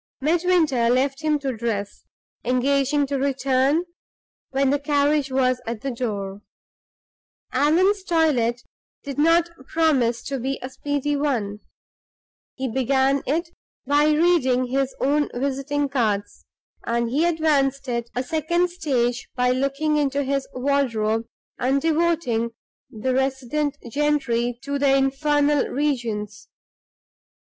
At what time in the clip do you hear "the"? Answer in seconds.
4.71-4.79, 5.81-5.91, 22.89-23.13, 24.79-24.95